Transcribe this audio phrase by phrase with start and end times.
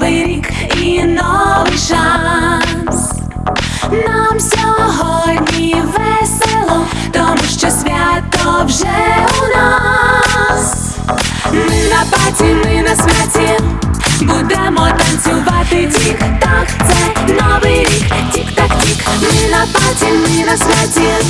[0.00, 3.12] новий рік і новий шанс.
[3.92, 10.96] Нам сьогодні весело, тому що свято вже у нас.
[11.52, 13.62] Ми на паті, ми на святі,
[14.20, 21.26] будемо танцювати тік-так, це новий рік, тік-так, тік, ми на паті, ми на святі,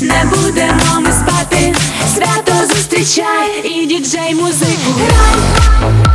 [0.00, 1.74] не будемо ми спати.
[2.14, 6.05] Свято зустрічай і діджей музику грай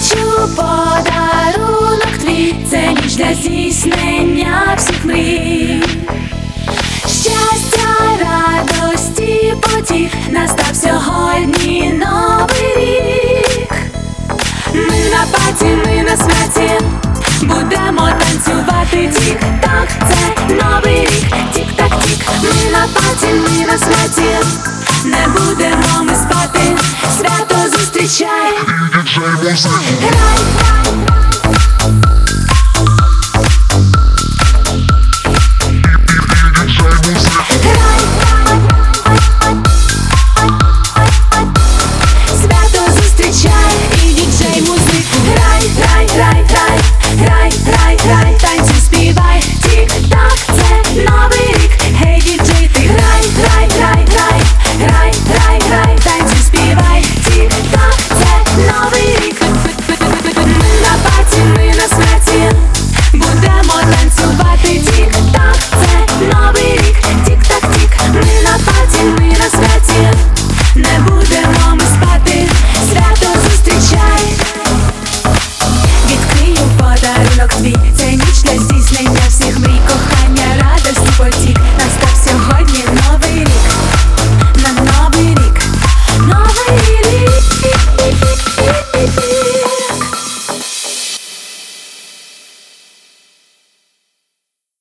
[0.00, 5.82] Хочу подарунок твій, це ніч для здійснення всіх мрій.
[7.00, 7.88] Щастя,
[8.20, 13.72] радості, потіх настав сьогодні новий рік.
[14.74, 16.84] Ми на паті, ми на смерті,
[17.40, 24.46] будемо танцювати тік-так, це новий рік, тік-так, тік, ми на паті, ми на смерті,
[25.04, 26.76] не будемо ми спати,
[27.18, 28.52] свято зустрічай.
[29.20, 30.79] Music.